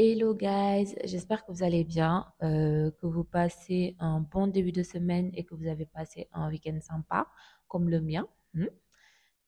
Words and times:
Hello 0.00 0.32
guys, 0.32 0.94
j'espère 1.02 1.44
que 1.44 1.50
vous 1.50 1.64
allez 1.64 1.82
bien, 1.82 2.24
euh, 2.44 2.92
que 3.00 3.06
vous 3.06 3.24
passez 3.24 3.96
un 3.98 4.20
bon 4.20 4.46
début 4.46 4.70
de 4.70 4.84
semaine 4.84 5.32
et 5.34 5.42
que 5.42 5.56
vous 5.56 5.66
avez 5.66 5.86
passé 5.86 6.28
un 6.32 6.48
week-end 6.50 6.78
sympa 6.80 7.26
comme 7.66 7.88
le 7.88 8.00
mien. 8.00 8.28
hmm? 8.54 8.66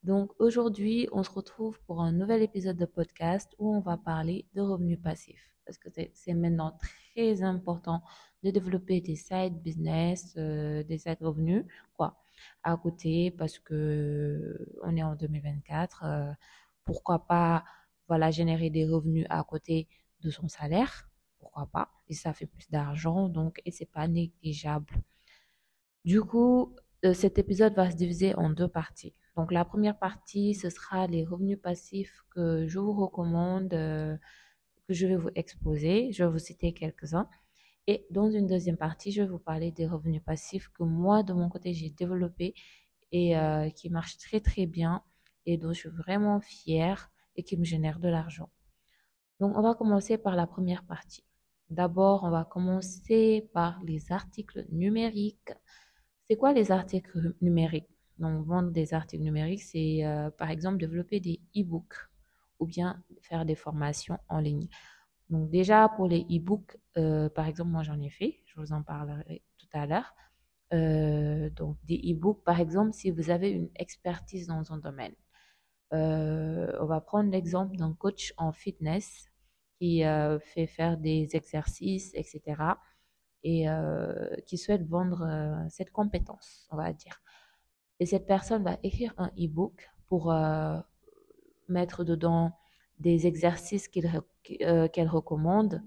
Donc 0.02 0.32
aujourd'hui, 0.40 1.08
on 1.12 1.22
se 1.22 1.30
retrouve 1.30 1.78
pour 1.86 2.00
un 2.02 2.10
nouvel 2.10 2.42
épisode 2.42 2.76
de 2.76 2.84
podcast 2.84 3.54
où 3.60 3.72
on 3.76 3.78
va 3.78 3.96
parler 3.96 4.44
de 4.54 4.60
revenus 4.60 5.00
passifs. 5.00 5.54
Parce 5.64 5.78
que 5.78 5.88
c'est 6.14 6.34
maintenant 6.34 6.76
très 7.14 7.44
important 7.44 8.02
de 8.42 8.50
développer 8.50 9.00
des 9.00 9.14
side 9.14 9.62
business, 9.62 10.34
euh, 10.36 10.82
des 10.82 10.98
side 10.98 11.18
revenus, 11.20 11.64
quoi, 11.96 12.16
à 12.64 12.76
côté 12.76 13.30
parce 13.30 13.60
que 13.60 13.74
euh, 13.74 14.80
on 14.82 14.96
est 14.96 15.04
en 15.04 15.14
2024. 15.14 16.02
euh, 16.04 16.32
pourquoi 16.84 17.24
pas, 17.28 17.62
voilà, 18.08 18.32
générer 18.32 18.68
des 18.70 18.84
revenus 18.84 19.26
à 19.30 19.44
côté 19.44 19.86
de 20.22 20.30
son 20.30 20.48
salaire, 20.48 21.08
pourquoi 21.38 21.66
pas, 21.66 21.90
et 22.08 22.14
ça 22.14 22.32
fait 22.32 22.46
plus 22.46 22.68
d'argent, 22.70 23.28
donc, 23.28 23.60
et 23.64 23.70
c'est 23.70 23.90
pas 23.90 24.08
négligeable. 24.08 25.02
Du 26.04 26.22
coup, 26.22 26.74
euh, 27.04 27.14
cet 27.14 27.38
épisode 27.38 27.74
va 27.74 27.90
se 27.90 27.96
diviser 27.96 28.34
en 28.36 28.50
deux 28.50 28.68
parties. 28.68 29.14
Donc, 29.36 29.52
la 29.52 29.64
première 29.64 29.98
partie, 29.98 30.54
ce 30.54 30.70
sera 30.70 31.06
les 31.06 31.24
revenus 31.24 31.58
passifs 31.60 32.24
que 32.30 32.66
je 32.66 32.78
vous 32.78 32.92
recommande, 32.92 33.72
euh, 33.74 34.16
que 34.88 34.94
je 34.94 35.06
vais 35.06 35.16
vous 35.16 35.30
exposer. 35.34 36.12
Je 36.12 36.24
vais 36.24 36.30
vous 36.30 36.38
citer 36.38 36.72
quelques-uns. 36.74 37.28
Et 37.86 38.06
dans 38.10 38.30
une 38.30 38.46
deuxième 38.46 38.76
partie, 38.76 39.12
je 39.12 39.22
vais 39.22 39.28
vous 39.28 39.38
parler 39.38 39.72
des 39.72 39.86
revenus 39.86 40.22
passifs 40.22 40.68
que 40.68 40.82
moi, 40.82 41.22
de 41.22 41.32
mon 41.32 41.48
côté, 41.48 41.72
j'ai 41.74 41.90
développés 41.90 42.54
et 43.12 43.36
euh, 43.36 43.70
qui 43.70 43.90
marchent 43.90 44.18
très, 44.18 44.40
très 44.40 44.66
bien 44.66 45.02
et 45.46 45.56
dont 45.58 45.72
je 45.72 45.80
suis 45.80 45.88
vraiment 45.88 46.40
fière 46.40 47.10
et 47.36 47.42
qui 47.42 47.56
me 47.56 47.64
génèrent 47.64 47.98
de 47.98 48.08
l'argent. 48.08 48.50
Donc, 49.40 49.56
on 49.56 49.62
va 49.62 49.74
commencer 49.74 50.18
par 50.18 50.36
la 50.36 50.46
première 50.46 50.84
partie. 50.84 51.24
D'abord, 51.70 52.24
on 52.24 52.30
va 52.30 52.44
commencer 52.44 53.48
par 53.54 53.80
les 53.84 54.12
articles 54.12 54.66
numériques. 54.70 55.52
C'est 56.28 56.36
quoi 56.36 56.52
les 56.52 56.70
articles 56.72 57.34
numériques? 57.40 57.88
Donc, 58.18 58.44
vendre 58.46 58.70
des 58.70 58.92
articles 58.92 59.22
numériques, 59.22 59.62
c'est 59.62 60.04
euh, 60.04 60.30
par 60.30 60.50
exemple 60.50 60.76
développer 60.76 61.20
des 61.20 61.40
e-books 61.56 61.94
ou 62.58 62.66
bien 62.66 63.02
faire 63.22 63.46
des 63.46 63.54
formations 63.54 64.18
en 64.28 64.40
ligne. 64.40 64.68
Donc, 65.30 65.50
déjà 65.50 65.88
pour 65.88 66.06
les 66.06 66.26
e-books, 66.30 66.76
euh, 66.98 67.30
par 67.30 67.46
exemple, 67.46 67.70
moi 67.70 67.82
j'en 67.82 67.98
ai 68.00 68.10
fait, 68.10 68.40
je 68.44 68.60
vous 68.60 68.72
en 68.72 68.82
parlerai 68.82 69.42
tout 69.56 69.68
à 69.72 69.86
l'heure. 69.86 70.14
Euh, 70.74 71.48
donc, 71.50 71.78
des 71.84 71.96
e-books, 72.12 72.44
par 72.44 72.60
exemple, 72.60 72.92
si 72.92 73.10
vous 73.10 73.30
avez 73.30 73.50
une 73.50 73.70
expertise 73.76 74.48
dans 74.48 74.70
un 74.72 74.78
domaine. 74.78 75.14
On 75.92 76.86
va 76.86 77.00
prendre 77.00 77.30
l'exemple 77.30 77.76
d'un 77.76 77.94
coach 77.94 78.34
en 78.36 78.52
fitness 78.52 79.29
qui 79.80 80.04
euh, 80.04 80.38
fait 80.38 80.66
faire 80.66 80.98
des 80.98 81.34
exercices, 81.34 82.12
etc. 82.12 82.62
et 83.42 83.66
euh, 83.70 84.36
qui 84.46 84.58
souhaite 84.58 84.86
vendre 84.86 85.22
euh, 85.22 85.68
cette 85.70 85.90
compétence, 85.90 86.68
on 86.70 86.76
va 86.76 86.92
dire. 86.92 87.22
Et 87.98 88.04
cette 88.04 88.26
personne 88.26 88.62
va 88.62 88.76
écrire 88.82 89.14
un 89.16 89.28
e-book 89.38 89.90
pour 90.06 90.34
mettre 91.68 92.02
dedans 92.02 92.52
des 92.98 93.26
exercices 93.26 93.88
qu'elle 93.88 95.08
recommande, 95.08 95.82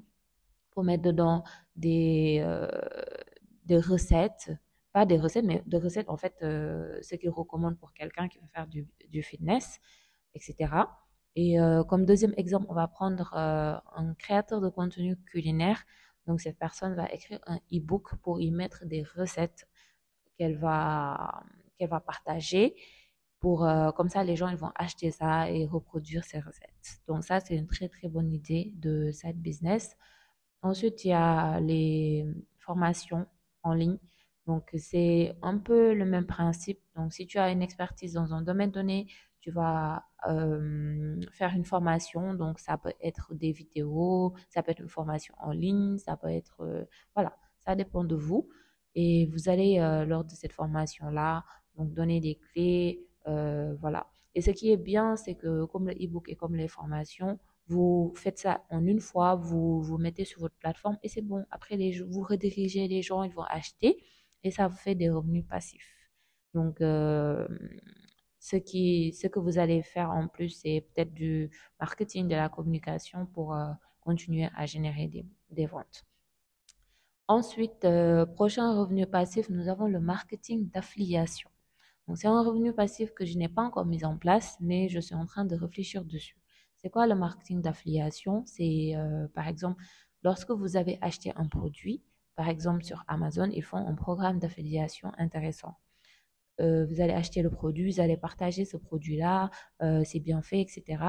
pour 0.72 0.84
mettre 0.84 1.04
dedans 1.04 1.44
des, 1.76 2.44
recettes, 3.70 4.52
pas 4.92 5.06
des 5.06 5.18
recettes, 5.18 5.46
mais 5.46 5.64
des 5.66 5.78
recettes, 5.78 6.10
en 6.10 6.18
fait, 6.18 6.36
ce 6.40 7.16
qu'il 7.16 7.32
recommande 7.32 7.78
pour 7.80 7.94
quelqu'un 7.94 8.28
qui 8.28 8.40
veut 8.40 8.48
faire 8.54 8.68
du 8.68 9.24
fitness, 9.24 9.80
etc. 10.36 10.68
Et 11.36 11.60
euh, 11.60 11.84
comme 11.84 12.06
deuxième 12.06 12.34
exemple, 12.38 12.68
on 12.70 12.74
va 12.74 12.88
prendre 12.88 13.34
euh, 13.36 13.76
un 13.96 14.14
créateur 14.16 14.62
de 14.62 14.70
contenu 14.70 15.18
culinaire. 15.18 15.84
Donc, 16.28 16.42
cette 16.42 16.58
personne 16.58 16.96
va 16.96 17.12
écrire 17.12 17.40
un 17.48 17.58
e-book 17.74 18.16
pour 18.22 18.40
y 18.40 18.52
mettre 18.52 18.86
des 18.86 19.04
recettes 19.04 19.68
qu'elle 20.38 20.58
va, 20.58 21.44
qu'elle 21.78 21.90
va 21.90 22.00
partager. 22.00 22.76
Pour, 23.40 23.66
euh, 23.66 23.92
comme 23.92 24.10
ça, 24.10 24.24
les 24.24 24.36
gens 24.38 24.48
ils 24.48 24.58
vont 24.58 24.72
acheter 24.76 25.12
ça 25.12 25.50
et 25.52 25.66
reproduire 25.66 26.24
ces 26.24 26.40
recettes. 26.40 27.02
Donc, 27.08 27.24
ça, 27.24 27.40
c'est 27.40 27.56
une 27.56 27.68
très, 27.68 27.90
très 27.90 28.08
bonne 28.10 28.32
idée 28.32 28.72
de 28.76 29.12
side 29.12 29.42
business. 29.42 29.98
Ensuite, 30.62 31.04
il 31.04 31.10
y 31.10 31.14
a 31.14 31.60
les 31.60 32.26
formations 32.60 33.28
en 33.64 33.74
ligne. 33.74 33.98
Donc, 34.48 34.70
c'est 34.78 35.36
un 35.42 35.58
peu 35.58 35.94
le 35.94 36.06
même 36.06 36.26
principe. 36.26 36.80
Donc, 36.96 37.14
si 37.14 37.28
tu 37.28 37.38
as 37.40 37.50
une 37.52 37.62
expertise 37.62 38.14
dans 38.14 38.34
un 38.34 38.42
domaine 38.42 38.72
donné, 38.72 39.08
tu 39.42 39.52
vas 39.52 40.06
euh, 40.28 41.20
faire 41.32 41.54
une 41.56 41.66
formation. 41.66 42.34
Donc, 42.34 42.60
ça 42.60 42.78
peut 42.78 42.94
être 43.02 43.34
des 43.34 43.52
vidéos, 43.52 44.34
ça 44.50 44.64
peut 44.64 44.72
être 44.72 44.82
une 44.82 44.90
formation 44.90 45.36
en 45.40 45.52
ligne, 45.52 45.98
ça 45.98 46.18
peut 46.18 46.30
être... 46.30 46.62
euh, 46.62 46.86
voilà, 47.16 47.38
ça 47.60 47.76
dépend 47.76 48.04
de 48.04 48.16
vous. 48.16 48.50
Et 48.96 49.28
vous 49.28 49.50
allez, 49.50 49.80
euh, 49.80 50.06
lors 50.06 50.24
de 50.24 50.32
cette 50.32 50.54
formation-là, 50.54 51.44
donc 51.78 51.94
donner 51.94 52.20
des 52.20 52.36
clés, 52.36 53.08
voilà. 53.26 54.08
Et 54.36 54.42
ce 54.42 54.52
qui 54.52 54.72
est 54.72 54.78
bien, 54.78 55.16
c'est 55.16 55.36
que 55.36 55.66
comme 55.66 55.88
le 55.88 55.94
e-book 55.94 56.28
et 56.30 56.36
comme 56.36 56.56
les 56.56 56.68
formations, 56.68 57.40
vous 57.68 58.14
faites 58.16 58.40
ça 58.40 58.64
en 58.70 58.86
une 58.86 59.00
fois, 59.00 59.36
vous 59.36 59.82
vous 59.82 59.98
mettez 59.98 60.26
sur 60.26 60.42
votre 60.42 60.56
plateforme 60.56 60.98
et 61.04 61.10
c'est 61.10 61.22
bon. 61.22 61.46
Après, 61.52 61.78
les, 61.78 62.02
vous 62.02 62.22
redirigez 62.22 62.88
les 62.88 63.02
gens, 63.02 63.24
ils 63.24 63.32
vont 63.32 63.44
acheter 63.44 64.04
et 64.44 64.52
ça 64.52 64.68
vous 64.68 64.76
fait 64.76 64.96
des 64.96 65.10
revenus 65.10 65.46
passifs. 65.48 65.88
Donc, 66.54 66.82
euh, 66.82 67.48
ce 68.44 68.58
qui, 68.58 69.14
ce 69.14 69.28
que 69.28 69.40
vous 69.40 69.58
allez 69.58 69.82
faire 69.84 70.12
en 70.12 70.28
plus, 70.28 70.50
c'est 70.50 70.86
peut-être 70.94 71.14
du 71.14 71.50
marketing, 71.80 72.28
de 72.28 72.36
la 72.36 72.50
communication 72.50 73.26
pour 73.26 73.56
euh, 73.56 73.72
continuer 74.02 74.50
à 74.58 74.66
générer 74.66 75.10
des, 75.50 75.66
ventes. 75.66 76.04
Ensuite, 77.30 77.86
euh, 77.86 78.26
prochain 78.26 78.78
revenu 78.78 79.08
passif, 79.08 79.50
nous 79.50 79.70
avons 79.70 79.88
le 79.88 80.02
marketing 80.02 80.70
d'affiliation. 80.72 81.50
Donc, 82.06 82.18
c'est 82.18 82.28
un 82.28 82.44
revenu 82.44 82.74
passif 82.74 83.14
que 83.14 83.24
je 83.24 83.38
n'ai 83.38 83.48
pas 83.48 83.62
encore 83.62 83.86
mis 83.86 84.04
en 84.04 84.18
place, 84.18 84.58
mais 84.60 84.90
je 84.90 85.00
suis 85.00 85.16
en 85.16 85.26
train 85.26 85.46
de 85.46 85.56
réfléchir 85.56 86.04
dessus. 86.04 86.36
C'est 86.76 86.90
quoi 86.90 87.08
le 87.08 87.16
marketing 87.16 87.62
d'affiliation? 87.62 88.44
C'est, 88.46 88.92
euh, 88.98 89.26
par 89.30 89.48
exemple, 89.48 89.82
lorsque 90.22 90.52
vous 90.52 90.76
avez 90.76 90.98
acheté 91.02 91.32
un 91.38 91.48
produit, 91.48 92.04
par 92.36 92.50
exemple 92.50 92.84
sur 92.84 93.06
Amazon, 93.08 93.50
ils 93.54 93.64
font 93.64 93.78
un 93.78 93.96
programme 93.96 94.40
d'affiliation 94.40 95.14
intéressant. 95.18 95.78
Euh, 96.62 96.86
vous 96.86 97.02
allez 97.02 97.14
acheter 97.14 97.42
le 97.42 97.50
produit, 97.50 97.92
vous 97.92 98.00
allez 98.00 98.18
partager 98.18 98.66
ce 98.66 98.78
produit-là, 98.78 99.50
euh, 99.82 100.04
c'est 100.06 100.20
bien 100.20 100.42
fait, 100.42 100.62
etc. 100.62 101.04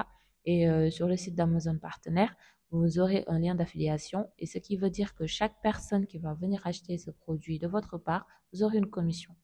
Et 0.45 0.69
euh, 0.69 0.91
sur 0.91 1.07
le 1.07 1.17
site 1.17 1.35
d'Amazon 1.35 1.79
partenaire, 1.79 2.35
vous 2.71 2.99
aurez 2.99 3.25
un 3.29 3.39
lien 3.39 3.55
d'affiliation, 3.55 4.29
et 4.39 4.47
ce 4.47 4.59
qui 4.59 4.77
veut 4.77 4.91
dire 4.91 5.15
que 5.15 5.27
chaque 5.27 5.61
personne 5.63 6.07
qui 6.07 6.19
va 6.19 6.35
venir 6.35 6.67
acheter 6.67 6.99
ce 6.99 7.11
produit 7.11 7.59
de 7.59 7.69
votre 7.69 7.99
part, 7.99 8.27
vous 8.53 8.63
aurez 8.63 8.79
une 8.79 8.91
commission. 8.91 9.35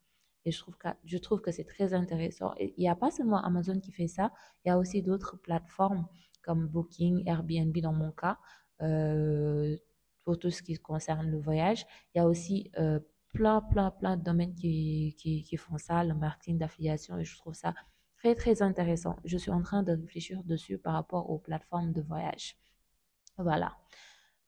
Et 0.46 0.50
je 0.50 0.58
trouve 0.58 0.76
que, 0.76 0.88
je 1.04 1.18
trouve 1.18 1.40
que 1.42 1.52
c'est 1.52 1.64
très 1.64 1.92
intéressant. 1.92 2.54
Il 2.58 2.72
n'y 2.78 2.88
a 2.88 2.96
pas 2.96 3.10
seulement 3.10 3.44
Amazon 3.44 3.78
qui 3.78 3.92
fait 3.92 4.08
ça, 4.08 4.32
il 4.64 4.68
y 4.68 4.70
a 4.70 4.78
aussi 4.78 5.02
d'autres 5.02 5.36
plateformes 5.36 6.06
comme 6.42 6.66
Booking, 6.66 7.22
Airbnb 7.28 7.76
dans 7.78 7.92
mon 7.92 8.10
cas, 8.10 8.38
pour 10.24 10.38
tout 10.38 10.50
ce 10.50 10.62
qui 10.62 10.74
concerne 10.76 11.30
le 11.30 11.38
voyage. 11.38 11.84
Il 12.14 12.18
y 12.18 12.20
a 12.22 12.26
aussi 12.26 12.72
plein, 13.32 13.60
plein, 13.60 13.90
plein 13.90 14.16
de 14.16 14.22
domaines 14.22 14.54
qui, 14.54 15.16
qui, 15.18 15.56
font 15.56 15.78
ça, 15.78 16.04
le 16.04 16.14
marketing 16.14 16.58
d'affiliation, 16.58 17.18
et 17.18 17.24
je 17.24 17.36
trouve 17.36 17.54
ça 17.54 17.74
très, 18.18 18.34
très 18.34 18.62
intéressant. 18.62 19.16
Je 19.24 19.36
suis 19.38 19.50
en 19.50 19.62
train 19.62 19.82
de 19.82 19.92
réfléchir 19.92 20.42
dessus 20.44 20.78
par 20.78 20.94
rapport 20.94 21.30
aux 21.30 21.38
plateformes 21.38 21.92
de 21.92 22.02
voyage. 22.02 22.56
Voilà. 23.38 23.76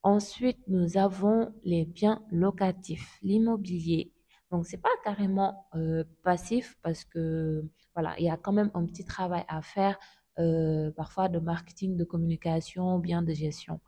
Ensuite, 0.03 0.59
nous 0.69 0.97
avons 0.97 1.55
les 1.65 1.85
biens 1.85 2.23
locatifs, 2.31 3.19
l'immobilier. 3.23 4.13
Donc, 4.51 4.67
c'est 4.67 4.83
pas 4.83 4.91
carrément 5.05 5.69
euh, 5.75 6.05
passif 6.23 6.77
parce 6.83 7.05
que 7.05 7.65
voilà, 7.95 8.15
il 8.19 8.25
y 8.25 8.31
a 8.31 8.37
quand 8.37 8.53
même 8.53 8.71
un 8.75 8.85
petit 8.85 9.05
travail 9.05 9.45
à 9.49 9.63
faire, 9.63 9.99
euh, 10.39 10.91
parfois 10.93 11.29
de 11.29 11.39
marketing, 11.39 11.97
de 11.97 12.05
communication, 12.05 12.99
bien 12.99 13.23
de 13.23 13.33
gestion. 13.33 13.81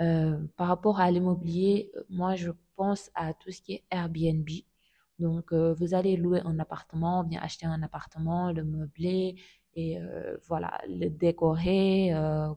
Euh, 0.00 0.38
par 0.56 0.68
rapport 0.68 1.00
à 1.00 1.10
l'immobilier, 1.10 1.92
moi, 2.08 2.34
je 2.34 2.50
pense 2.76 3.10
à 3.14 3.32
tout 3.34 3.50
ce 3.50 3.62
qui 3.62 3.74
est 3.74 3.84
Airbnb. 3.90 4.48
Donc, 5.18 5.52
euh, 5.52 5.74
vous 5.74 5.94
allez 5.94 6.16
louer 6.16 6.40
un 6.44 6.58
appartement, 6.58 7.22
bien 7.22 7.40
acheter 7.40 7.66
un 7.66 7.82
appartement, 7.82 8.50
le 8.52 8.64
meubler 8.64 9.36
et 9.74 10.00
euh, 10.00 10.36
voilà, 10.48 10.80
le 10.88 11.08
décorer 11.08 12.12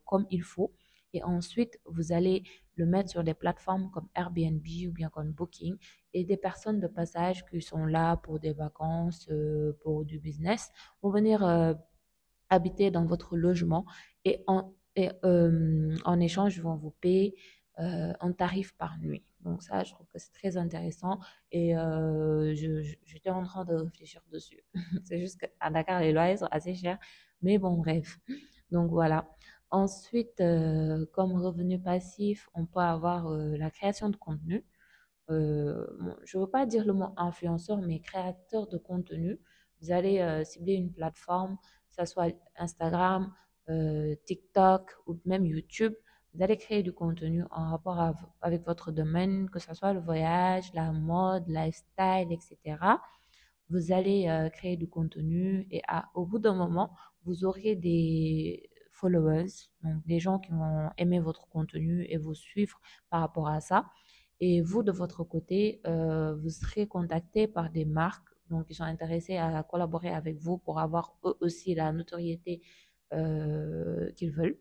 comme 0.06 0.26
il 0.32 0.44
faut. 0.44 0.74
Et 1.14 1.24
ensuite, 1.24 1.80
vous 1.86 2.12
allez 2.12 2.44
le 2.76 2.86
mettre 2.86 3.10
sur 3.10 3.24
des 3.24 3.34
plateformes 3.34 3.90
comme 3.92 4.08
Airbnb 4.16 4.66
ou 4.88 4.92
bien 4.92 5.10
comme 5.10 5.32
Booking 5.32 5.78
et 6.14 6.26
des 6.26 6.38
personnes 6.38 6.80
de 6.80 6.88
passage 6.88 7.46
qui 7.46 7.62
sont 7.62 7.86
là 7.86 8.18
pour 8.18 8.40
des 8.40 8.54
vacances, 8.54 9.30
pour 9.82 10.06
du 10.06 10.20
business, 10.20 10.72
vont 11.02 11.10
venir 11.10 11.44
habiter 12.50 12.92
dans 12.92 13.06
votre 13.06 13.36
logement 13.36 13.86
et 14.26 14.44
en, 14.48 14.74
et, 14.98 15.12
euh, 15.24 15.96
en 16.06 16.20
échange, 16.20 16.58
ils 16.58 16.64
vont 16.64 16.76
vous 16.76 16.92
payer 16.92 17.36
euh, 17.80 18.12
un 18.20 18.32
tarif 18.32 18.76
par 18.76 18.98
nuit. 18.98 19.24
Donc 19.42 19.62
ça, 19.62 19.84
je 19.84 19.94
trouve 19.94 20.08
que 20.08 20.18
c'est 20.18 20.32
très 20.34 20.58
intéressant 20.58 21.20
et 21.52 21.78
euh, 21.78 22.56
j'étais 22.56 23.30
en 23.30 23.44
train 23.44 23.64
de 23.66 23.76
réfléchir 23.76 24.22
dessus. 24.32 24.64
C'est 25.06 25.20
juste 25.20 25.38
qu'à 25.40 25.70
Dakar, 25.70 26.02
les 26.02 26.12
loyers 26.12 26.38
sont 26.38 26.48
assez 26.50 26.74
chers, 26.74 26.98
mais 27.44 27.60
bon, 27.60 27.78
bref. 27.78 28.20
Donc 28.72 28.90
voilà. 28.90 29.30
Ensuite, 29.70 30.42
euh, 30.42 31.06
comme 31.14 31.34
revenu 31.34 31.80
passif, 31.80 32.50
on 32.56 32.66
peut 32.66 32.80
avoir 32.80 33.30
la 33.30 33.70
création 33.70 34.10
de 34.10 34.18
contenu. 34.18 34.66
Je 35.30 35.36
ne 35.36 36.40
veux 36.40 36.50
pas 36.50 36.66
dire 36.66 36.84
le 36.84 36.94
mot 36.94 37.10
influenceur, 37.16 37.78
mais 37.82 38.00
créateur 38.00 38.68
de 38.68 38.78
contenu. 38.78 39.40
Vous 39.82 39.92
allez 39.92 40.44
cibler 40.46 40.74
une 40.74 40.92
plateforme, 40.92 41.58
que 41.90 41.96
ce 42.04 42.06
soit 42.06 42.34
Instagram, 42.58 43.32
euh, 43.70 44.16
TikTok 44.26 44.92
ou 45.08 45.18
même 45.26 45.46
YouTube. 45.46 45.94
Vous 46.34 46.44
allez 46.44 46.58
créer 46.58 46.84
du 46.84 46.94
contenu 46.94 47.44
en 47.52 47.72
rapport 47.72 48.00
av- 48.00 48.26
avec 48.42 48.66
votre 48.66 48.92
domaine, 48.92 49.50
que 49.50 49.60
ce 49.60 49.74
soit 49.74 49.94
le 49.94 50.00
voyage, 50.00 50.72
la 50.74 50.92
mode, 50.92 51.46
lifestyle, 51.48 52.32
etc. 52.32 53.02
Vous 53.70 53.92
allez 53.92 54.28
euh, 54.30 54.50
créer 54.50 54.78
du 54.78 54.88
contenu 54.88 55.68
et 55.72 55.82
à- 55.88 56.06
au 56.16 56.26
bout 56.26 56.40
d'un 56.40 56.54
moment, 56.56 56.92
vous 57.26 57.44
aurez 57.46 57.76
des 57.76 58.70
followers, 58.92 59.48
donc 59.84 60.06
des 60.06 60.20
gens 60.20 60.40
qui 60.40 60.52
vont 60.52 60.90
aimer 60.98 61.20
votre 61.20 61.48
contenu 61.50 62.06
et 62.10 62.18
vous 62.18 62.34
suivre 62.34 62.80
par 63.10 63.22
rapport 63.22 63.48
à 63.50 63.60
ça. 63.62 63.86
Et 64.40 64.62
vous, 64.62 64.84
de 64.84 64.92
votre 64.92 65.24
côté, 65.24 65.82
euh, 65.88 66.36
vous 66.36 66.50
serez 66.50 66.88
contacté 66.88 67.48
par 67.48 67.70
des 67.72 67.86
marques 67.86 68.28
donc, 68.50 68.68
qui 68.68 68.74
sont 68.76 68.84
intéressées 68.84 69.36
à 69.38 69.62
collaborer 69.64 70.10
avec 70.10 70.38
vous 70.38 70.58
pour 70.58 70.80
avoir 70.80 71.16
eux 71.26 71.36
aussi 71.42 71.76
la 71.76 71.92
notoriété 71.92 72.62
euh, 73.14 74.12
qu'ils 74.14 74.32
veulent. 74.32 74.58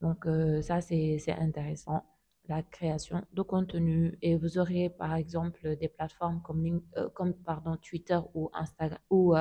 Donc, 0.00 0.26
euh, 0.26 0.62
ça, 0.62 0.80
c'est, 0.80 1.18
intéressant, 1.28 2.04
la 2.48 2.62
création 2.62 3.22
de 3.32 3.42
contenu. 3.42 4.18
Et 4.22 4.36
vous 4.36 4.58
aurez, 4.58 4.90
par 4.90 5.14
exemple, 5.14 5.76
des 5.76 5.88
plateformes 5.88 6.40
comme, 6.42 6.82
euh, 6.96 7.08
comme 7.10 7.34
pardon, 7.34 7.76
Twitter 7.76 8.18
ou 8.34 8.50
Instagram 8.54 8.98
ou 9.10 9.34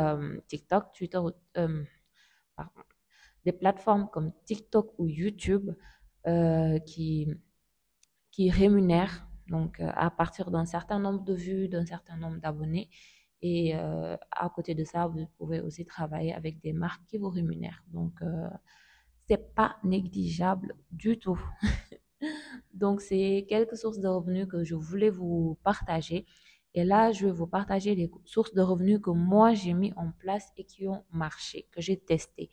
TikTok, 0.48 0.94
Twitter, 0.94 1.20
des 3.46 3.54
plateformes 3.54 4.10
comme 4.12 4.34
TikTok 4.46 4.94
ou 4.98 5.08
YouTube 5.08 5.72
qui, 6.86 7.34
qui 8.32 8.50
rémunèrent 8.50 9.26
donc 9.48 9.80
à 9.80 10.10
partir 10.12 10.52
d'un 10.52 10.66
certain 10.66 11.00
nombre 11.00 11.24
de 11.24 11.34
vues, 11.34 11.70
d'un 11.70 11.86
certain 11.86 12.18
nombre 12.18 12.40
d'abonnés. 12.40 12.90
Et 13.42 13.76
euh, 13.76 14.18
à 14.32 14.50
côté 14.50 14.76
de 14.76 14.84
ça, 14.84 15.08
vous 15.08 15.28
pouvez 15.38 15.62
aussi 15.62 15.86
travailler 15.86 16.34
avec 16.34 16.60
des 16.62 16.74
marques 16.74 17.06
qui 17.08 17.18
vous 17.18 17.30
rémunèrent. 17.30 17.84
Donc, 17.94 18.14
euh, 18.22 18.50
c'est 19.28 19.54
pas 19.56 19.78
négligeable 19.84 20.76
du 20.92 21.20
tout. 21.20 21.40
Donc, 22.74 23.02
c'est 23.02 23.46
quelques 23.50 23.78
sources 23.78 24.00
de 24.00 24.08
revenus 24.08 24.48
que 24.48 24.64
je 24.64 24.76
voulais 24.76 25.10
vous 25.10 25.58
partager. 25.64 26.26
Et 26.76 26.84
là, 26.84 27.12
je 27.12 27.26
vais 27.26 27.32
vous 27.32 27.48
partager 27.48 27.96
les 27.96 28.12
sources 28.26 28.54
de 28.54 28.62
revenus 28.62 29.00
que 29.02 29.10
moi, 29.10 29.54
j'ai 29.54 29.74
mis 29.74 29.92
en 29.96 30.12
place 30.12 30.52
et 30.58 30.64
qui 30.66 30.88
ont 30.88 31.04
marché, 31.12 31.68
que 31.72 31.82
j'ai 31.82 31.98
testé. 31.98 32.50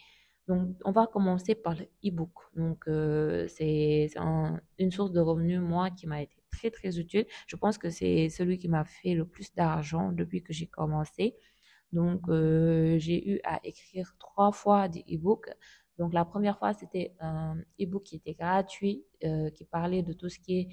Donc, 0.49 0.77
on 0.85 0.93
va 0.93 1.07
commencer 1.07 1.55
par 1.55 1.75
le 1.75 1.85
e-book. 2.05 2.33
Donc, 2.55 2.85
euh, 2.89 3.47
c'est 3.49 4.09
c'est 4.11 4.19
un- 4.19 4.61
une 4.79 4.91
source 4.93 5.13
de 5.13 5.21
revenus, 5.21 5.61
moi, 5.61 5.91
qui 5.91 6.07
m'a 6.07 6.23
été 6.23 6.36
très, 6.51 6.71
très 6.71 6.99
utile. 6.99 7.27
Je 7.47 7.57
pense 7.57 7.79
que 7.79 7.91
c'est 7.91 8.29
celui 8.29 8.59
qui 8.59 8.69
m'a 8.69 8.85
fait 8.85 9.15
le 9.15 9.27
plus 9.27 9.55
d'argent 9.55 10.13
depuis 10.13 10.43
que 10.43 10.53
j'ai 10.53 10.67
commencé. 10.67 11.37
Donc, 11.93 12.29
euh, 12.29 12.99
j'ai 12.99 13.29
eu 13.31 13.41
à 13.45 13.61
écrire 13.65 14.15
trois 14.19 14.53
fois 14.53 14.89
des 14.89 15.05
e-books. 15.13 15.49
Donc, 15.99 16.13
la 16.13 16.25
première 16.25 16.59
fois, 16.59 16.75
c'était 16.75 17.15
un 17.21 17.57
e-book 17.81 18.03
qui 18.05 18.17
était 18.17 18.35
gratuit, 18.35 19.05
euh, 19.25 19.51
qui 19.51 19.65
parlait 19.65 20.03
de 20.03 20.13
tout 20.13 20.29
ce 20.29 20.39
qui 20.39 20.59
est 20.61 20.69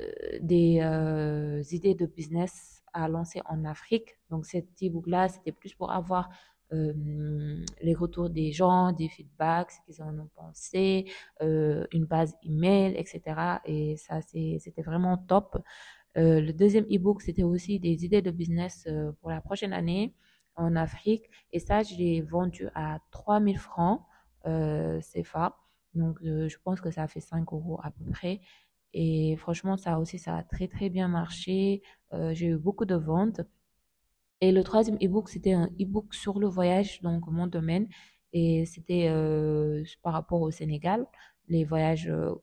euh, 0.00 0.38
des 0.40 1.74
idées 1.74 1.94
de 1.94 2.06
business 2.06 2.82
à 2.92 3.08
lancer 3.08 3.40
en 3.46 3.64
Afrique. 3.64 4.18
Donc, 4.30 4.46
cet 4.46 4.66
e-book-là, 4.82 5.28
c'était 5.28 5.52
plus 5.52 5.74
pour 5.74 5.92
avoir 5.92 6.30
euh, 6.72 7.64
les 7.80 7.94
retours 7.94 8.28
des 8.30 8.50
gens, 8.52 8.92
des 8.92 9.08
feedbacks, 9.08 9.70
ce 9.70 9.80
qu'ils 9.84 10.02
en 10.02 10.18
ont 10.18 10.28
pensé, 10.34 11.06
euh, 11.42 11.86
une 11.92 12.06
base 12.06 12.34
email, 12.42 12.94
etc. 12.96 13.60
Et 13.64 13.96
ça, 13.96 14.20
c'était 14.22 14.82
vraiment 14.82 15.16
top. 15.16 15.58
Euh, 16.16 16.40
le 16.40 16.52
deuxième 16.52 16.84
e-book, 16.84 17.22
c'était 17.22 17.44
aussi 17.44 17.78
des 17.78 18.04
idées 18.04 18.22
de 18.22 18.30
business 18.30 18.88
pour 19.20 19.30
la 19.30 19.40
prochaine 19.40 19.72
année 19.72 20.14
en 20.56 20.74
Afrique. 20.76 21.24
Et 21.52 21.60
ça, 21.60 21.82
je 21.82 21.94
l'ai 21.94 22.22
vendu 22.22 22.68
à 22.74 22.98
3000 23.10 23.58
francs 23.58 24.02
CFA. 24.44 25.56
Donc, 25.94 26.18
je 26.22 26.56
pense 26.64 26.80
que 26.80 26.90
ça 26.90 27.02
a 27.04 27.08
fait 27.08 27.20
5 27.20 27.52
euros 27.52 27.80
à 27.82 27.90
peu 27.90 28.04
près. 28.12 28.40
Et 28.92 29.36
franchement, 29.36 29.76
ça 29.76 29.98
aussi, 29.98 30.18
ça 30.18 30.36
a 30.36 30.42
très, 30.42 30.68
très 30.68 30.88
bien 30.88 31.08
marché. 31.08 31.82
J'ai 32.32 32.46
eu 32.46 32.56
beaucoup 32.56 32.84
de 32.86 32.94
ventes. 32.94 33.40
Et 34.40 34.52
le 34.52 34.62
troisième 34.62 34.96
e-book, 34.96 35.28
c'était 35.28 35.52
un 35.52 35.66
e-book 35.80 36.14
sur 36.14 36.38
le 36.38 36.46
voyage, 36.46 37.00
donc 37.02 37.26
mon 37.26 37.46
domaine. 37.46 37.88
Et 38.32 38.66
c'était 38.66 39.08
euh, 39.08 39.82
par 40.02 40.12
rapport 40.12 40.42
au 40.42 40.50
Sénégal. 40.50 41.06
Les 41.48 41.64
voyages 41.64 42.08
euh, 42.08 42.34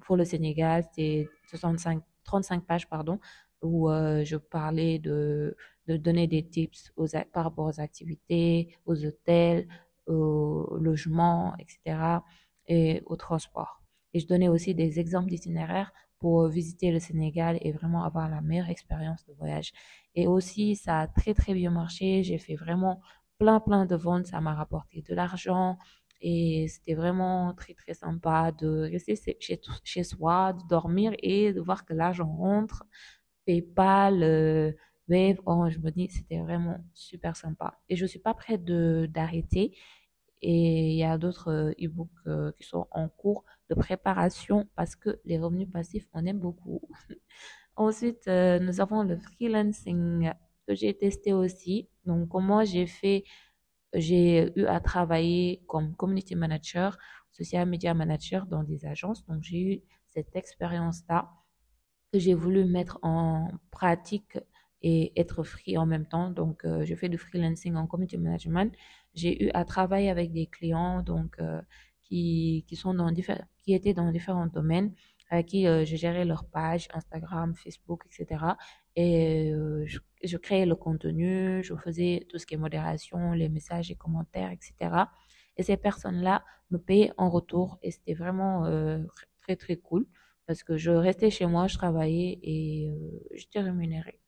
pour 0.00 0.16
le 0.16 0.24
Sénégal, 0.24 0.84
c'était 0.84 1.28
65, 1.48 2.02
35 2.24 2.64
pages, 2.64 2.88
pardon, 2.88 3.18
où 3.60 3.90
euh, 3.90 4.24
je 4.24 4.36
parlais 4.36 4.98
de, 4.98 5.56
de 5.88 5.96
donner 5.96 6.26
des 6.26 6.42
tips 6.48 6.92
aux, 6.96 7.06
par 7.32 7.44
rapport 7.44 7.66
aux 7.66 7.80
activités, 7.80 8.74
aux 8.86 9.04
hôtels, 9.04 9.68
au 10.06 10.78
logement, 10.80 11.54
etc. 11.58 12.22
et 12.66 13.02
au 13.06 13.16
transport. 13.16 13.82
Et 14.14 14.20
je 14.20 14.26
donnais 14.26 14.48
aussi 14.48 14.74
des 14.74 14.98
exemples 15.00 15.28
d'itinéraires 15.28 15.92
pour 16.22 16.46
visiter 16.48 16.92
le 16.92 17.00
Sénégal 17.00 17.58
et 17.62 17.72
vraiment 17.72 18.04
avoir 18.04 18.28
la 18.30 18.40
meilleure 18.40 18.70
expérience 18.70 19.26
de 19.26 19.32
voyage. 19.34 19.72
Et 20.14 20.28
aussi, 20.28 20.76
ça 20.76 21.00
a 21.00 21.06
très, 21.08 21.34
très 21.34 21.52
bien 21.52 21.72
marché. 21.72 22.22
J'ai 22.22 22.38
fait 22.38 22.54
vraiment 22.54 23.00
plein, 23.38 23.58
plein 23.58 23.86
de 23.86 23.96
ventes. 23.96 24.26
Ça 24.26 24.40
m'a 24.40 24.54
rapporté 24.54 25.02
de 25.02 25.14
l'argent. 25.16 25.78
Et 26.20 26.68
c'était 26.68 26.94
vraiment 26.94 27.52
très, 27.54 27.74
très 27.74 27.94
sympa 27.94 28.52
de 28.52 28.88
rester 28.92 29.16
chez, 29.40 29.60
chez 29.82 30.04
soi, 30.04 30.52
de 30.52 30.62
dormir 30.68 31.12
et 31.18 31.52
de 31.52 31.60
voir 31.60 31.84
que 31.84 31.92
l'argent 31.92 32.32
rentre. 32.32 32.84
PayPal, 33.44 34.22
euh, 34.22 34.70
Wave, 35.08 35.40
Orange 35.44 35.78
Money, 35.80 36.06
c'était 36.08 36.38
vraiment 36.38 36.78
super 36.94 37.34
sympa. 37.34 37.80
Et 37.88 37.96
je 37.96 38.06
suis 38.06 38.20
pas 38.20 38.34
prête 38.34 38.64
d'arrêter. 38.64 39.76
Et 40.42 40.92
il 40.92 40.98
y 40.98 41.04
a 41.04 41.18
d'autres 41.18 41.48
euh, 41.50 41.72
e-books 41.80 42.10
euh, 42.28 42.52
qui 42.58 42.64
sont 42.64 42.86
en 42.92 43.08
cours 43.08 43.44
de 43.72 43.78
préparation 43.78 44.68
parce 44.76 44.96
que 44.96 45.20
les 45.24 45.38
revenus 45.38 45.70
passifs, 45.70 46.06
on 46.12 46.24
aime 46.26 46.38
beaucoup. 46.38 46.80
Ensuite, 47.76 48.28
euh, 48.28 48.58
nous 48.58 48.80
avons 48.80 49.02
le 49.02 49.16
freelancing 49.18 50.30
que 50.66 50.74
j'ai 50.74 50.94
testé 50.94 51.32
aussi. 51.32 51.88
Donc, 52.04 52.28
comment 52.28 52.64
j'ai 52.64 52.86
fait, 52.86 53.24
j'ai 53.94 54.52
eu 54.58 54.66
à 54.66 54.80
travailler 54.80 55.62
comme 55.66 55.94
community 55.96 56.34
manager, 56.34 56.98
social 57.30 57.66
media 57.68 57.94
manager 57.94 58.46
dans 58.46 58.62
des 58.62 58.84
agences. 58.84 59.24
Donc, 59.26 59.42
j'ai 59.42 59.60
eu 59.60 59.82
cette 60.10 60.36
expérience-là 60.36 61.30
que 62.12 62.18
j'ai 62.18 62.34
voulu 62.34 62.64
mettre 62.66 62.98
en 63.02 63.48
pratique 63.70 64.38
et 64.82 65.18
être 65.18 65.44
free 65.44 65.78
en 65.78 65.86
même 65.86 66.06
temps. 66.06 66.30
Donc, 66.30 66.64
euh, 66.64 66.84
je 66.84 66.94
fais 66.94 67.08
du 67.08 67.16
freelancing 67.16 67.76
en 67.76 67.86
community 67.86 68.18
management. 68.18 68.74
J'ai 69.14 69.44
eu 69.44 69.50
à 69.54 69.64
travailler 69.64 70.10
avec 70.10 70.32
des 70.32 70.46
clients 70.46 71.02
donc 71.02 71.36
euh, 71.40 71.62
qui, 72.02 72.64
qui 72.68 72.76
sont 72.76 72.94
dans 72.94 73.12
qui 73.12 73.74
étaient 73.74 73.94
dans 73.94 74.10
différents 74.10 74.46
domaines, 74.46 74.92
avec 75.30 75.46
qui 75.46 75.66
euh, 75.66 75.84
je 75.84 75.96
gérais 75.96 76.24
leur 76.24 76.44
page 76.44 76.88
Instagram, 76.92 77.54
Facebook, 77.54 78.04
etc. 78.06 78.44
Et 78.96 79.50
euh, 79.52 79.84
je, 79.86 79.98
je 80.22 80.36
créais 80.36 80.66
le 80.66 80.76
contenu, 80.76 81.62
je 81.64 81.74
faisais 81.74 82.26
tout 82.28 82.38
ce 82.38 82.46
qui 82.46 82.54
est 82.54 82.58
modération, 82.58 83.32
les 83.32 83.48
messages 83.48 83.90
et 83.90 83.94
commentaires, 83.94 84.50
etc. 84.50 84.74
Et 85.56 85.62
ces 85.62 85.76
personnes-là 85.76 86.44
me 86.70 86.78
payaient 86.78 87.12
en 87.16 87.30
retour 87.30 87.78
et 87.82 87.90
c'était 87.90 88.14
vraiment 88.14 88.66
euh, 88.66 88.98
très, 89.40 89.56
très 89.56 89.76
cool 89.76 90.06
parce 90.46 90.62
que 90.62 90.76
je 90.76 90.90
restais 90.90 91.30
chez 91.30 91.46
moi, 91.46 91.66
je 91.66 91.76
travaillais 91.78 92.38
et 92.42 92.90
euh, 92.90 93.20
j'étais 93.34 93.60
rémunérée. 93.60 94.18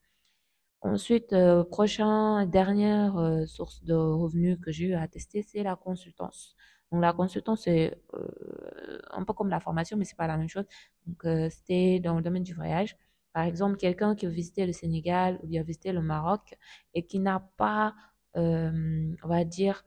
Ensuite, 0.81 1.35
prochain, 1.71 2.45
dernière 2.45 3.43
source 3.47 3.83
de 3.83 3.95
revenus 3.95 4.59
que 4.61 4.71
j'ai 4.71 4.85
eu 4.85 4.93
à 4.93 5.07
tester, 5.07 5.41
c'est 5.41 5.63
la 5.63 5.75
consultance. 5.75 6.55
Donc 6.91 7.01
la 7.01 7.13
consultance, 7.13 7.63
c'est 7.63 7.97
euh, 8.13 8.99
un 9.11 9.23
peu 9.23 9.33
comme 9.33 9.49
la 9.49 9.59
formation, 9.59 9.97
mais 9.97 10.05
c'est 10.05 10.15
pas 10.17 10.27
la 10.27 10.37
même 10.37 10.47
chose. 10.49 10.65
Donc 11.05 11.25
euh, 11.25 11.49
c'était 11.49 11.99
dans 11.99 12.15
le 12.15 12.21
domaine 12.21 12.43
du 12.43 12.53
voyage. 12.53 12.95
Par 13.33 13.43
exemple, 13.43 13.77
quelqu'un 13.77 14.15
qui 14.15 14.25
a 14.25 14.29
visité 14.29 14.65
le 14.65 14.73
Sénégal 14.73 15.39
ou 15.43 15.47
qui 15.49 15.57
a 15.57 15.63
visité 15.63 15.91
le 15.91 16.01
Maroc 16.01 16.55
et 16.93 17.05
qui 17.05 17.19
n'a 17.19 17.39
pas, 17.57 17.95
euh, 18.37 19.13
on 19.23 19.27
va 19.27 19.43
dire, 19.43 19.83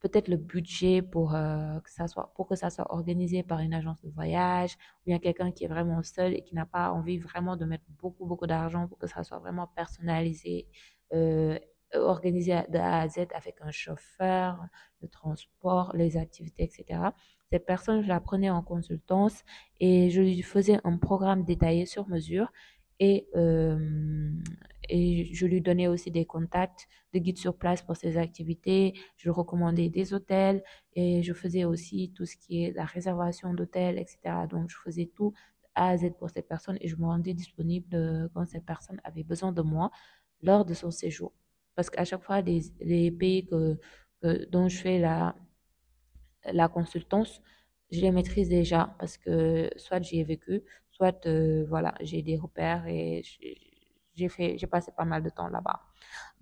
peut-être 0.00 0.28
le 0.28 0.36
budget 0.38 1.02
pour 1.02 1.32
que 1.32 1.90
ça 1.90 2.08
soit 2.08 2.32
pour 2.34 2.48
que 2.48 2.56
ça 2.56 2.70
soit 2.70 2.90
organisé 2.90 3.42
par 3.42 3.60
une 3.60 3.74
agence 3.74 4.00
de 4.00 4.08
voyage 4.10 4.74
ou 5.02 5.10
bien 5.10 5.18
quelqu'un 5.18 5.52
qui 5.52 5.64
est 5.64 5.68
vraiment 5.68 6.02
seul 6.02 6.32
et 6.34 6.42
qui 6.42 6.54
n'a 6.54 6.64
pas 6.64 6.90
envie 6.90 7.18
vraiment 7.18 7.54
de 7.56 7.66
mettre 7.66 7.84
beaucoup 8.00 8.24
beaucoup 8.24 8.46
d'argent 8.46 8.88
pour 8.88 8.96
que 8.98 9.06
ça 9.06 9.22
soit 9.24 9.38
vraiment 9.40 9.66
personnalisé 9.76 10.68
euh, 11.94 12.00
organisé 12.00 12.52
de 12.68 12.78
A 12.78 13.00
à 13.00 13.08
Z 13.08 13.26
avec 13.34 13.56
un 13.60 13.70
chauffeur 13.70 14.64
le 15.02 15.08
transport 15.08 15.92
les 15.94 16.16
activités 16.16 16.64
etc 16.64 17.00
cette 17.50 17.66
personne 17.66 18.02
je 18.02 18.08
la 18.08 18.20
prenais 18.20 18.50
en 18.50 18.62
consultance 18.62 19.42
et 19.80 20.10
je 20.10 20.20
lui 20.20 20.42
faisais 20.42 20.78
un 20.84 20.96
programme 20.98 21.44
détaillé 21.44 21.86
sur 21.86 22.08
mesure 22.08 22.52
et, 23.00 23.26
euh, 23.34 23.78
je 24.90 25.46
lui 25.46 25.60
donnais 25.60 25.86
aussi 25.88 26.10
des 26.10 26.26
contacts 26.26 26.88
de 27.14 27.18
guides 27.18 27.38
sur 27.38 27.56
place 27.56 27.82
pour 27.82 27.96
ses 27.96 28.16
activités. 28.16 28.94
Je 29.16 29.30
recommandais 29.30 29.88
des 29.88 30.12
hôtels 30.12 30.62
et 30.94 31.22
je 31.22 31.32
faisais 31.32 31.64
aussi 31.64 32.12
tout 32.14 32.26
ce 32.26 32.36
qui 32.36 32.64
est 32.64 32.72
la 32.72 32.84
réservation 32.84 33.54
d'hôtels, 33.54 33.98
etc. 33.98 34.18
Donc, 34.50 34.68
je 34.68 34.76
faisais 34.76 35.10
tout 35.14 35.32
A 35.74 35.90
à 35.90 35.96
Z 35.96 36.10
pour 36.18 36.30
cette 36.30 36.48
personne 36.48 36.76
et 36.80 36.88
je 36.88 36.96
me 36.96 37.04
rendais 37.04 37.34
disponible 37.34 38.30
quand 38.34 38.44
cette 38.46 38.66
personne 38.66 39.00
avait 39.04 39.22
besoin 39.24 39.52
de 39.52 39.62
moi 39.62 39.90
lors 40.42 40.64
de 40.64 40.74
son 40.74 40.90
séjour. 40.90 41.32
Parce 41.80 41.88
qu'à 41.88 42.04
chaque 42.04 42.22
fois, 42.22 42.42
les, 42.42 43.10
pays 43.10 43.46
que, 43.46 43.78
dont 44.50 44.68
je 44.68 44.76
fais 44.76 44.98
la, 44.98 45.34
la 46.44 46.68
consultance, 46.68 47.40
je 47.90 48.02
les 48.02 48.10
maîtrise 48.10 48.50
déjà 48.50 48.94
parce 48.98 49.16
que 49.16 49.70
soit 49.76 50.02
j'y 50.02 50.20
ai 50.20 50.24
vécu, 50.24 50.60
soit 50.90 51.24
euh, 51.24 51.64
voilà, 51.70 51.94
j'ai 52.02 52.20
des 52.20 52.36
repères 52.36 52.86
et 52.86 53.22
j'ai 54.14 54.28
fait, 54.28 54.58
j'ai 54.58 54.66
passé 54.66 54.92
pas 54.94 55.06
mal 55.06 55.22
de 55.22 55.30
temps 55.30 55.48
là-bas. 55.48 55.80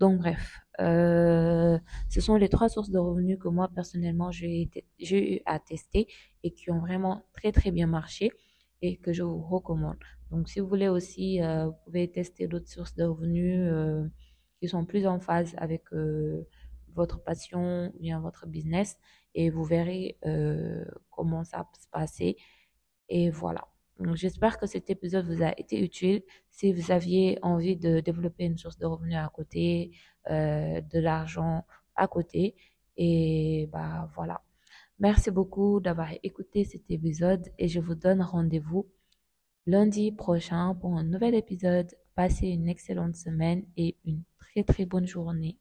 Donc 0.00 0.18
bref, 0.18 0.58
euh, 0.80 1.78
ce 2.08 2.20
sont 2.20 2.34
les 2.34 2.48
trois 2.48 2.68
sources 2.68 2.90
de 2.90 2.98
revenus 2.98 3.38
que 3.40 3.46
moi 3.46 3.68
personnellement 3.72 4.32
j'ai 4.32 4.68
eu 4.98 5.40
à 5.46 5.60
tester 5.60 6.08
et 6.42 6.50
qui 6.50 6.72
ont 6.72 6.80
vraiment 6.80 7.22
très 7.32 7.52
très 7.52 7.70
bien 7.70 7.86
marché 7.86 8.32
et 8.82 8.96
que 8.96 9.12
je 9.12 9.22
vous 9.22 9.40
recommande. 9.40 9.98
Donc 10.32 10.48
si 10.48 10.58
vous 10.58 10.66
voulez 10.66 10.88
aussi, 10.88 11.40
euh, 11.40 11.66
vous 11.66 11.76
pouvez 11.84 12.10
tester 12.10 12.48
d'autres 12.48 12.68
sources 12.68 12.96
de 12.96 13.04
revenus 13.04 13.70
qui 14.60 14.68
sont 14.68 14.84
plus 14.84 15.06
en 15.06 15.20
phase 15.20 15.54
avec 15.58 15.84
votre 16.94 17.22
passion 17.22 17.92
ou 17.94 17.98
bien 18.00 18.20
votre 18.20 18.46
business 18.46 18.98
et 19.34 19.50
vous 19.50 19.64
verrez 19.64 20.18
euh, 20.26 20.84
comment 21.10 21.44
ça 21.44 21.58
peut 21.58 21.80
se 21.80 21.88
passer. 21.88 22.36
Et 23.08 23.30
voilà. 23.30 23.68
J'espère 24.14 24.58
que 24.58 24.66
cet 24.66 24.90
épisode 24.90 25.26
vous 25.26 25.42
a 25.42 25.52
été 25.58 25.82
utile. 25.82 26.22
Si 26.50 26.72
vous 26.72 26.92
aviez 26.92 27.38
envie 27.42 27.76
de 27.76 28.00
développer 28.00 28.44
une 28.44 28.58
source 28.58 28.78
de 28.78 28.86
revenus 28.86 29.16
à 29.16 29.28
côté, 29.34 29.92
euh, 30.30 30.80
de 30.80 30.98
l'argent 31.00 31.64
à 31.96 32.06
côté, 32.06 32.54
et 32.96 33.68
bah 33.72 34.08
voilà. 34.14 34.42
Merci 35.00 35.30
beaucoup 35.30 35.80
d'avoir 35.80 36.10
écouté 36.22 36.64
cet 36.64 36.90
épisode 36.90 37.48
et 37.58 37.68
je 37.68 37.80
vous 37.80 37.94
donne 37.94 38.22
rendez-vous 38.22 38.88
lundi 39.68 40.12
prochain 40.12 40.74
pour 40.80 40.96
un 40.96 41.04
nouvel 41.04 41.34
épisode. 41.34 41.94
Passez 42.14 42.48
une 42.48 42.68
excellente 42.68 43.16
semaine 43.16 43.64
et 43.76 43.96
une 44.06 44.22
très 44.38 44.64
très 44.64 44.86
bonne 44.86 45.06
journée. 45.06 45.58